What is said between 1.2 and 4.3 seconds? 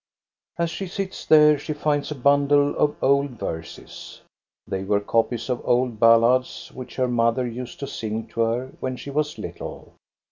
there, she finds a bundle of old verses.